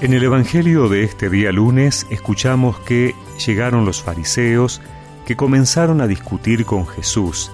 En 0.00 0.12
el 0.12 0.22
Evangelio 0.22 0.88
de 0.88 1.02
este 1.02 1.28
día 1.28 1.50
lunes 1.50 2.06
escuchamos 2.08 2.78
que 2.78 3.16
llegaron 3.44 3.84
los 3.84 4.00
fariseos 4.00 4.80
que 5.26 5.34
comenzaron 5.34 6.00
a 6.00 6.06
discutir 6.06 6.64
con 6.64 6.86
Jesús 6.86 7.50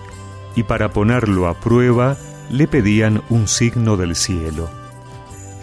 y 0.54 0.64
para 0.64 0.92
ponerlo 0.92 1.48
a 1.48 1.58
prueba 1.58 2.18
le 2.50 2.68
pedían 2.68 3.22
un 3.30 3.48
signo 3.48 3.96
del 3.96 4.14
cielo. 4.14 4.68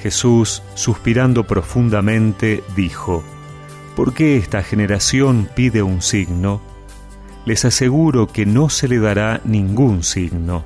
Jesús, 0.01 0.63
suspirando 0.73 1.45
profundamente, 1.45 2.63
dijo, 2.75 3.23
¿Por 3.95 4.15
qué 4.15 4.37
esta 4.37 4.63
generación 4.63 5.47
pide 5.55 5.83
un 5.83 6.01
signo? 6.01 6.61
Les 7.45 7.63
aseguro 7.63 8.25
que 8.25 8.47
no 8.47 8.69
se 8.69 8.87
le 8.87 8.97
dará 8.97 9.39
ningún 9.45 10.01
signo. 10.01 10.65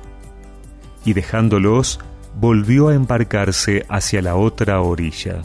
Y 1.04 1.12
dejándolos, 1.12 2.00
volvió 2.40 2.88
a 2.88 2.94
embarcarse 2.94 3.84
hacia 3.90 4.22
la 4.22 4.36
otra 4.36 4.80
orilla. 4.80 5.42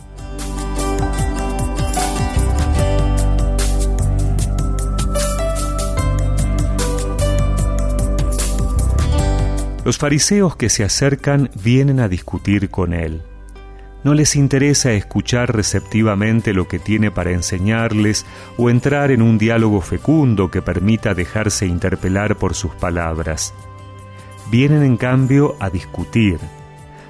Los 9.91 9.97
fariseos 9.97 10.55
que 10.55 10.69
se 10.69 10.85
acercan 10.85 11.49
vienen 11.61 11.99
a 11.99 12.07
discutir 12.07 12.69
con 12.69 12.93
él. 12.93 13.23
No 14.05 14.13
les 14.13 14.37
interesa 14.37 14.93
escuchar 14.93 15.53
receptivamente 15.53 16.53
lo 16.53 16.69
que 16.69 16.79
tiene 16.79 17.11
para 17.11 17.31
enseñarles 17.31 18.25
o 18.55 18.69
entrar 18.69 19.11
en 19.11 19.21
un 19.21 19.37
diálogo 19.37 19.81
fecundo 19.81 20.49
que 20.49 20.61
permita 20.61 21.13
dejarse 21.13 21.65
interpelar 21.65 22.37
por 22.37 22.53
sus 22.53 22.73
palabras. 22.73 23.53
Vienen 24.49 24.83
en 24.83 24.95
cambio 24.95 25.57
a 25.59 25.69
discutir, 25.69 26.39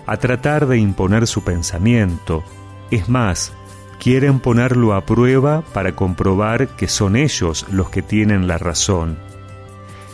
a 0.07 0.18
tratar 0.18 0.66
de 0.66 0.79
imponer 0.79 1.27
su 1.27 1.43
pensamiento. 1.43 2.43
Es 2.90 3.07
más, 3.09 3.54
quieren 3.99 4.40
ponerlo 4.40 4.96
a 4.96 5.05
prueba 5.05 5.62
para 5.71 5.96
comprobar 5.96 6.70
que 6.70 6.87
son 6.87 7.15
ellos 7.15 7.68
los 7.70 7.91
que 7.91 8.02
tienen 8.02 8.48
la 8.48 8.57
razón 8.57 9.30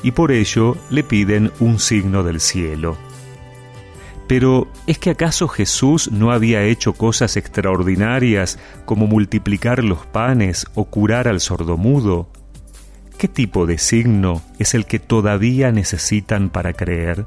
y 0.03 0.11
por 0.11 0.31
ello 0.31 0.77
le 0.89 1.03
piden 1.03 1.51
un 1.59 1.79
signo 1.79 2.23
del 2.23 2.39
cielo. 2.39 2.97
Pero, 4.27 4.67
¿es 4.87 4.99
que 4.99 5.11
acaso 5.11 5.47
Jesús 5.47 6.11
no 6.11 6.31
había 6.31 6.63
hecho 6.63 6.93
cosas 6.93 7.37
extraordinarias 7.37 8.59
como 8.85 9.07
multiplicar 9.07 9.83
los 9.83 10.05
panes 10.05 10.67
o 10.75 10.85
curar 10.85 11.29
al 11.29 11.39
sordomudo? 11.39 12.29
¿Qué 13.17 13.29
tipo 13.29 13.65
de 13.65 13.77
signo 13.77 14.41
es 14.59 14.73
el 14.73 14.85
que 14.85 14.99
todavía 14.99 15.71
necesitan 15.71 16.49
para 16.49 16.73
creer? 16.73 17.25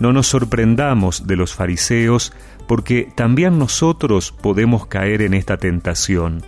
No 0.00 0.12
nos 0.12 0.26
sorprendamos 0.26 1.26
de 1.26 1.36
los 1.36 1.54
fariseos 1.54 2.32
porque 2.66 3.12
también 3.14 3.58
nosotros 3.58 4.32
podemos 4.32 4.86
caer 4.86 5.20
en 5.20 5.34
esta 5.34 5.58
tentación. 5.58 6.42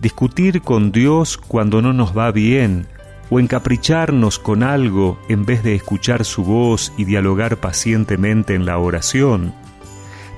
Discutir 0.00 0.62
con 0.62 0.90
Dios 0.90 1.36
cuando 1.36 1.82
no 1.82 1.92
nos 1.92 2.16
va 2.16 2.32
bien 2.32 2.88
o 3.30 3.40
encapricharnos 3.40 4.38
con 4.38 4.62
algo 4.62 5.18
en 5.28 5.44
vez 5.44 5.62
de 5.62 5.74
escuchar 5.74 6.24
su 6.24 6.44
voz 6.44 6.92
y 6.96 7.04
dialogar 7.04 7.58
pacientemente 7.58 8.54
en 8.54 8.66
la 8.66 8.78
oración, 8.78 9.54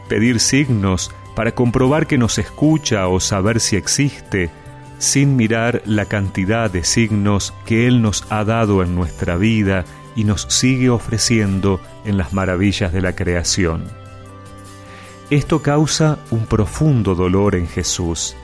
pedir 0.09 0.41
signos 0.41 1.11
para 1.35 1.53
comprobar 1.53 2.07
que 2.07 2.19
nos 2.19 2.39
escucha 2.39 3.09
o 3.09 3.21
saber 3.21 3.61
si 3.61 3.77
existe, 3.77 4.51
sin 4.99 5.37
mirar 5.37 5.83
la 5.85 6.07
cantidad 6.07 6.71
de 6.71 6.83
signos 6.83 7.55
que 7.65 7.87
Él 7.87 8.03
nos 8.03 8.27
ha 8.31 8.45
dado 8.45 8.83
en 8.83 8.95
nuestra 8.95 9.37
vida 9.37 9.85
y 10.17 10.25
nos 10.25 10.47
sigue 10.49 10.91
ofreciendo 10.91 11.81
en 12.05 12.17
las 12.17 12.33
maravillas 12.33 12.93
de 12.93 13.03
la 13.03 13.15
creación. 13.15 13.85
Esto 15.31 15.63
causa 15.63 16.19
un 16.31 16.47
profundo 16.47 17.15
dolor 17.15 17.55
en 17.55 17.69
Jesús 17.69 18.35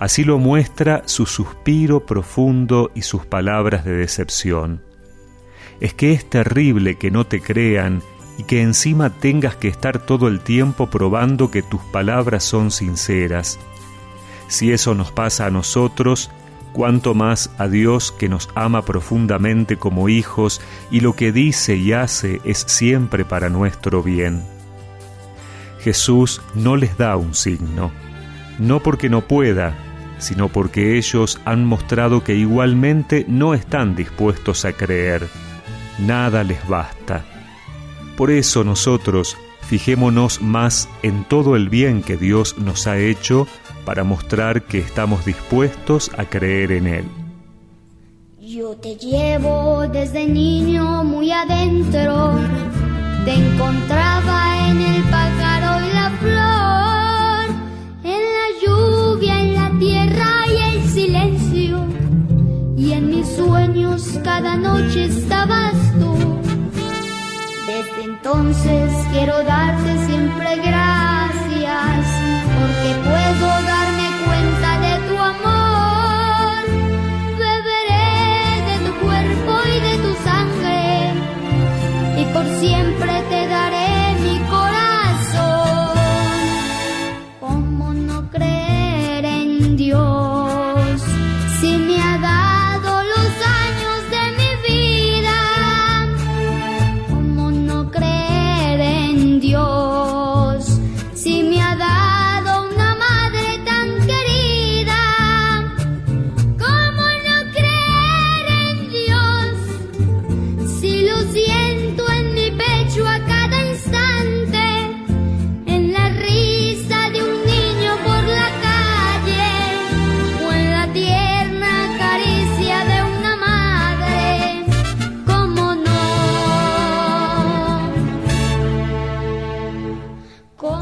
Así 0.00 0.24
lo 0.24 0.38
muestra 0.38 1.02
su 1.04 1.26
suspiro 1.26 2.06
profundo 2.06 2.90
y 2.94 3.02
sus 3.02 3.26
palabras 3.26 3.84
de 3.84 3.92
decepción. 3.92 4.82
Es 5.78 5.92
que 5.92 6.14
es 6.14 6.28
terrible 6.28 6.96
que 6.96 7.10
no 7.10 7.26
te 7.26 7.42
crean 7.42 8.02
y 8.38 8.44
que 8.44 8.62
encima 8.62 9.10
tengas 9.10 9.56
que 9.56 9.68
estar 9.68 9.98
todo 9.98 10.26
el 10.28 10.40
tiempo 10.40 10.88
probando 10.88 11.50
que 11.50 11.62
tus 11.62 11.82
palabras 11.82 12.44
son 12.44 12.70
sinceras. 12.70 13.58
Si 14.48 14.72
eso 14.72 14.94
nos 14.94 15.12
pasa 15.12 15.44
a 15.44 15.50
nosotros, 15.50 16.30
cuánto 16.72 17.14
más 17.14 17.50
a 17.58 17.68
Dios 17.68 18.10
que 18.10 18.30
nos 18.30 18.48
ama 18.54 18.82
profundamente 18.82 19.76
como 19.76 20.08
hijos 20.08 20.62
y 20.90 21.00
lo 21.00 21.14
que 21.14 21.30
dice 21.30 21.76
y 21.76 21.92
hace 21.92 22.40
es 22.44 22.64
siempre 22.66 23.26
para 23.26 23.50
nuestro 23.50 24.02
bien. 24.02 24.42
Jesús 25.80 26.40
no 26.54 26.76
les 26.76 26.96
da 26.96 27.16
un 27.16 27.34
signo, 27.34 27.90
no 28.58 28.82
porque 28.82 29.10
no 29.10 29.20
pueda, 29.20 29.89
sino 30.20 30.48
porque 30.48 30.96
ellos 30.96 31.40
han 31.44 31.64
mostrado 31.64 32.22
que 32.22 32.34
igualmente 32.34 33.24
no 33.28 33.54
están 33.54 33.96
dispuestos 33.96 34.64
a 34.64 34.72
creer. 34.72 35.28
Nada 35.98 36.44
les 36.44 36.66
basta. 36.68 37.24
Por 38.16 38.30
eso 38.30 38.64
nosotros 38.64 39.36
fijémonos 39.62 40.42
más 40.42 40.88
en 41.02 41.24
todo 41.24 41.56
el 41.56 41.68
bien 41.68 42.02
que 42.02 42.16
Dios 42.16 42.58
nos 42.58 42.86
ha 42.86 42.98
hecho 42.98 43.46
para 43.84 44.04
mostrar 44.04 44.62
que 44.62 44.78
estamos 44.78 45.24
dispuestos 45.24 46.10
a 46.16 46.24
creer 46.24 46.72
en 46.72 46.86
Él. 46.86 47.04
Yo 48.40 48.74
te 48.76 48.96
llevo 48.96 49.86
desde 49.86 50.26
niño 50.26 51.04
muy 51.04 51.30
adentro, 51.30 52.32
te 53.24 53.32
encontraba 53.32 54.56
en 54.56 54.59
cada 64.22 64.56
noche 64.56 65.04
estabas 65.06 65.74
tú. 65.98 66.40
Desde 67.66 68.04
entonces 68.04 68.92
quiero 69.12 69.42
darte 69.44 70.06
siempre 70.06 70.56
gracias, 70.56 72.06
porque 72.56 72.90
puedo 73.04 73.46
darme 73.46 73.79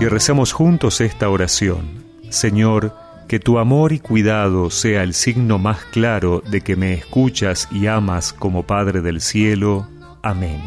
Y 0.00 0.06
recemos 0.06 0.52
juntos 0.52 1.00
esta 1.00 1.28
oración. 1.28 2.04
Señor, 2.30 2.94
que 3.26 3.40
tu 3.40 3.58
amor 3.58 3.92
y 3.92 3.98
cuidado 3.98 4.70
sea 4.70 5.02
el 5.02 5.12
signo 5.12 5.58
más 5.58 5.84
claro 5.86 6.40
de 6.48 6.60
que 6.60 6.76
me 6.76 6.94
escuchas 6.94 7.68
y 7.72 7.88
amas 7.88 8.32
como 8.32 8.62
Padre 8.62 9.00
del 9.00 9.20
cielo. 9.20 9.88
Amén. 10.22 10.62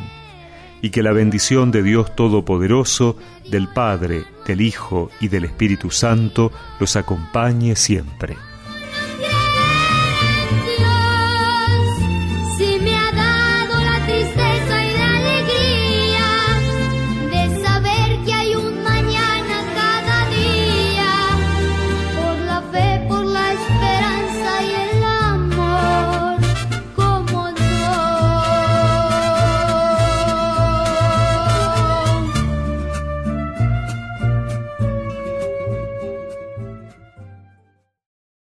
Y 0.81 0.89
que 0.89 1.01
la 1.01 1.13
bendición 1.13 1.71
de 1.71 1.81
Dios 1.81 2.13
Todopoderoso, 2.13 3.15
del 3.49 3.69
Padre, 3.69 4.25
del 4.45 4.59
Hijo 4.59 5.09
y 5.21 5.29
del 5.29 5.45
Espíritu 5.45 5.91
Santo 5.91 6.51
los 6.79 6.97
acompañe 6.97 7.77
siempre. 7.77 8.35